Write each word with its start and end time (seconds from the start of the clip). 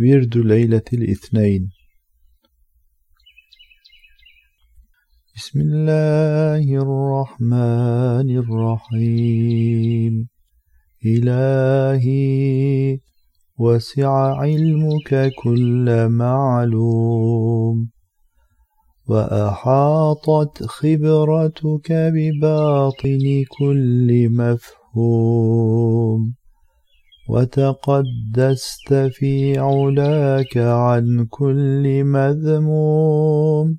ورد 0.00 0.36
ليلة 0.36 0.82
الاثنين. 0.92 1.70
بسم 5.36 5.60
الله 5.60 6.82
الرحمن 6.82 8.38
الرحيم. 8.38 10.28
إلهي 11.06 12.98
وسع 13.58 14.36
علمك 14.36 15.32
كل 15.42 16.08
معلوم. 16.08 17.90
وأحاطت 19.08 20.62
خبرتك 20.62 21.92
بباطن 21.92 23.44
كل 23.58 24.28
مفهوم. 24.30 26.34
وتقدست 27.28 28.94
في 29.12 29.58
علاك 29.58 30.56
عن 30.56 31.26
كل 31.30 32.04
مذموم. 32.04 33.78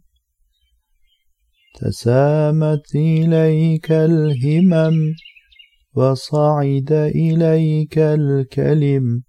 تسامت 1.81 2.95
إليك 2.95 3.91
الهمم 3.91 5.13
وصعد 5.93 6.91
إليك 6.91 7.97
الكلم 7.97 9.21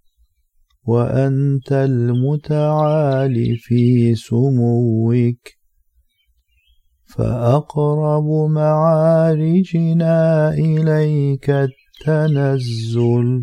وأنت 0.84 1.72
المتعالي 1.72 3.56
في 3.56 4.14
سموك. 4.14 5.48
فأقرب 7.06 8.50
معارجنا 8.50 10.50
إليك 10.54 11.50
التنزل. 11.50 13.40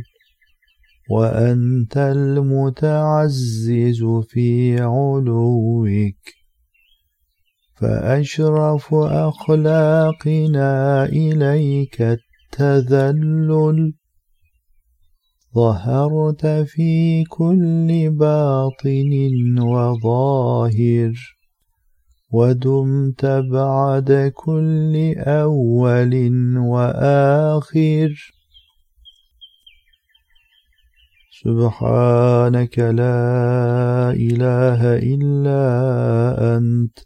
وأنت 1.13 1.97
المتعزز 1.97 4.03
في 4.29 4.81
علوك. 4.81 6.23
فأشرف 7.75 8.93
أخلاقنا 8.93 11.05
إليك 11.05 12.01
التذلل. 12.01 13.93
ظهرت 15.55 16.45
في 16.45 17.23
كل 17.23 18.09
باطن 18.09 19.59
وظاهر 19.59 21.13
ودمت 22.31 23.25
بعد 23.25 24.31
كل 24.35 25.13
أول 25.17 26.13
وآخر. 26.57 28.33
سبحانك 31.43 32.79
لا 32.79 34.11
إله 34.15 34.81
إلا 34.97 35.63
أنت. 36.57 36.97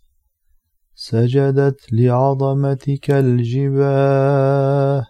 سجدت 0.95 1.80
لعظمتك 1.91 3.11
الجباه 3.11 5.05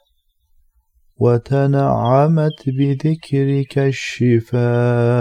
وتنعمت 1.18 2.60
بذكرك 2.68 3.78
الشفاه. 3.78 5.18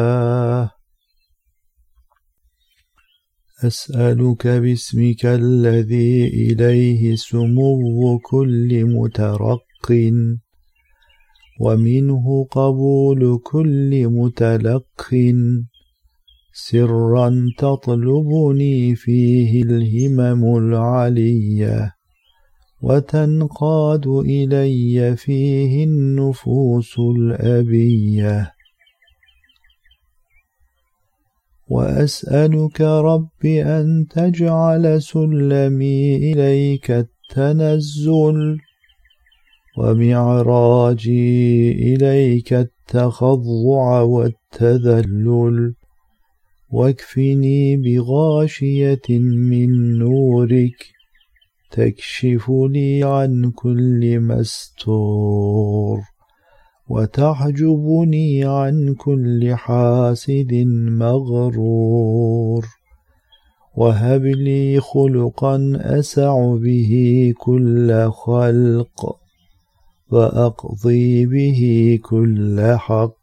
أسألك 3.65 4.47
باسمك 4.47 5.27
الذي 5.27 6.29
إليه 6.29 7.15
سمو 7.17 8.19
كل 8.19 8.85
مترق. 8.85 9.67
ومنه 11.61 12.47
قبول 12.51 13.41
كل 13.45 14.09
متلق. 14.09 15.15
سرا 16.59 17.53
تطلبني 17.59 18.95
فيه 18.95 19.63
الهمم 19.63 20.57
العليه 20.57 21.95
وتنقاد 22.83 24.07
إلي 24.07 25.17
فيه 25.17 25.85
النفوس 25.85 26.99
الأبيه 26.99 28.53
وأسألك 31.69 32.81
رب 32.81 33.45
أن 33.45 34.07
تجعل 34.11 35.03
سلمي 35.03 36.17
إليك 36.17 36.91
التنزل 36.91 38.59
ومعراجي 39.79 41.73
إليك 41.73 42.53
التخضع 42.53 44.01
والتذلل. 44.01 45.75
واكفني 46.71 47.77
بغاشية 47.77 49.09
من 49.11 49.99
نورك 49.99 50.87
تكشف 51.71 52.51
لي 52.51 53.03
عن 53.03 53.51
كل 53.51 54.21
مستور 54.21 56.01
وتحجبني 56.89 58.45
عن 58.45 58.95
كل 58.95 59.55
حاسد 59.55 60.55
مغرور. 61.01 62.67
وهب 63.77 64.25
لي 64.27 64.81
خلقا 64.81 65.73
أسع 65.77 66.55
به 66.55 67.33
كل 67.39 68.11
خلق. 68.11 69.26
وأقضي 70.11 71.27
به 71.27 71.61
كل 72.03 72.75
حق 72.77 73.17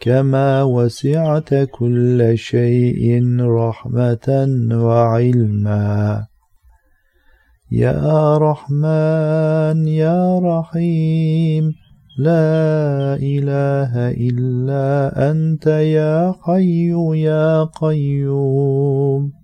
كما 0.00 0.62
وسعت 0.62 1.54
كل 1.54 2.32
شيء 2.34 3.24
رحمة 3.40 4.46
وعلما. 4.72 6.26
يا 7.72 8.38
رحمن 8.38 9.88
يا 9.88 10.38
رحيم 10.38 11.74
لا 12.18 13.16
إله 13.16 13.92
إلا 14.10 15.10
أنت 15.30 15.66
يا 15.66 16.34
حي 16.42 16.92
يا 17.20 17.64
قيوم. 17.64 19.43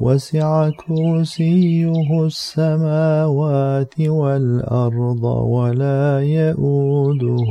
وسع 0.00 0.70
كرسيه 0.70 2.26
السماوات 2.26 4.00
والأرض 4.00 5.24
ولا 5.24 6.20
يؤوده 6.22 7.50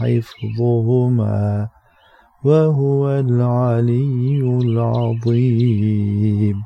حفظهما 0.00 1.68
وهو 2.44 3.10
العلي 3.10 4.40
العظيم. 4.64 6.56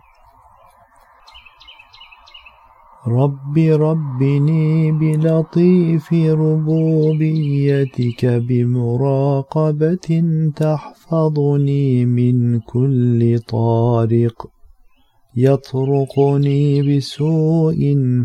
رب 3.08 3.58
ربني 3.58 4.92
بلطيف 4.92 6.12
ربوبيتك 6.12 8.26
بمراقبة 8.26 10.22
تحفظني 10.56 12.04
من 12.04 12.60
كل 12.60 13.38
طارق. 13.38 14.55
يطرقني 15.36 16.96
بسوء 16.96 17.76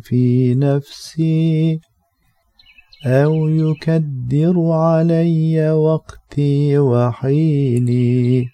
في 0.03 0.55
نفسي 0.55 1.79
أو 3.05 3.47
يكدر 3.47 4.71
علي 4.71 5.71
وقتي 5.71 6.77
وحيني 6.77 8.45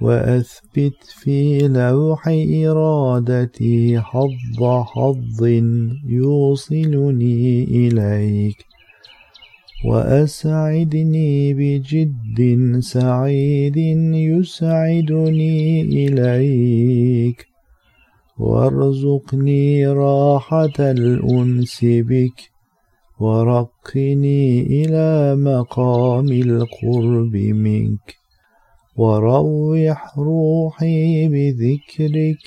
وأثبت 0.00 0.98
في 1.22 1.68
لوح 1.68 2.28
إرادتي 2.66 4.00
حظ 4.00 4.62
حظ 4.62 5.44
يوصلني 6.08 7.64
إليك 7.64 8.64
وأسعدني 9.84 11.54
بجد 11.54 12.38
سعيد 12.80 13.76
يسعدني 14.14 15.82
إليك 15.82 17.43
وارزقني 18.38 19.86
راحة 19.86 20.78
الأنس 20.80 21.78
بك 21.82 22.50
ورقني 23.20 24.60
إلى 24.60 25.36
مقام 25.36 26.28
القرب 26.28 27.36
منك 27.36 28.16
وروح 28.96 30.18
روحي 30.18 31.28
بذكرك 31.28 32.42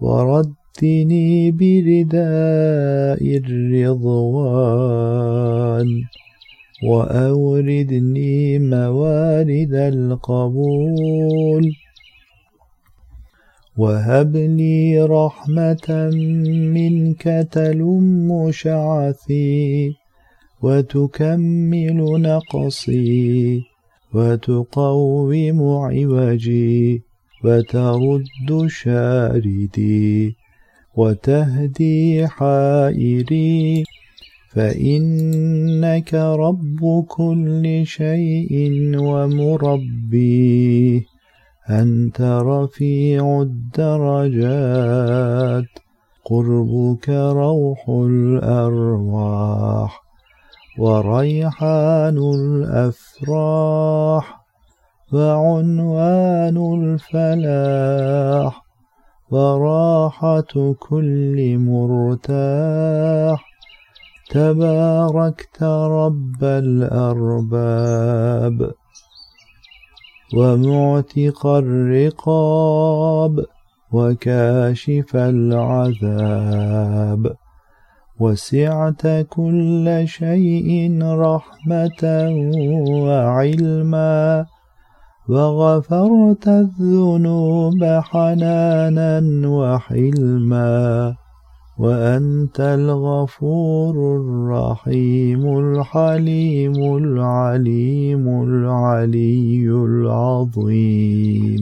وردني 0.00 1.50
برداء 1.50 3.22
الرضوان 3.36 4.84
وأوردني 6.84 8.58
موارد 8.58 9.74
القبول. 9.74 11.64
وهب 13.76 14.36
لي 14.36 15.00
رحمة 15.00 16.10
منك 16.74 17.48
تلم 17.52 18.50
شعثي 18.50 19.94
وتكمل 20.62 21.96
نقصي 22.22 23.62
وتقوم 24.14 25.62
عوجي 25.62 27.02
وترد 27.44 28.66
شاردي 28.66 30.36
وتهدي 30.96 32.26
حائري 32.26 33.84
فإنك 34.52 36.14
رب 36.14 37.04
كل 37.08 37.82
شيء 37.84 38.70
ومربيه 38.98 40.34
أنت 41.70 42.20
رفيع 42.20 43.42
الدرجات 43.42 44.84
قربك 46.24 47.08
روح 47.08 47.88
الأرواح 47.88 48.42
وريحان 50.78 52.18
الأفراح 52.34 53.64
وعنوان 55.12 56.56
الفلاح 56.82 58.62
وراحة 59.30 60.72
كل 60.78 61.58
مرتاح. 61.58 63.44
تباركت 64.30 65.62
رب 65.62 66.44
الأرباب. 66.44 67.64
ومعتق 70.32 71.46
الرقاب 71.46 73.44
وكاشف 73.92 75.16
العذاب. 75.16 77.32
وسعت 78.20 79.26
كل 79.30 80.02
شيء 80.04 80.98
رحمة 81.02 82.28
وعلما. 82.90 84.46
وغفرت 85.28 86.48
الذنوب 86.48 87.84
حنانا 87.84 89.48
وحلما. 89.48 91.14
وأنت 91.78 92.60
الغفور 92.60 94.16
الرحيم 94.16 95.58
الحليم 95.58 96.96
العليم 96.96 98.28
العلي 98.28 99.66
العظيم. 99.70 101.58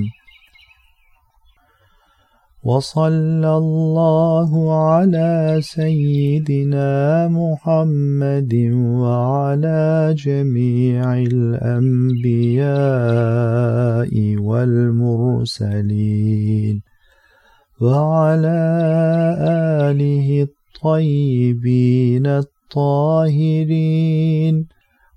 وصلى 2.65 3.57
الله 3.57 4.51
على 4.87 5.59
سيدنا 5.61 7.29
محمد 7.29 8.55
وعلى 8.85 10.15
جميع 10.19 11.15
الأنبياء 11.17 12.13
والمرسلين. 14.39 15.73
وعلى 17.83 18.63
آله 19.91 20.43
الطيبين 20.43 22.27
الطاهرين 22.27 24.67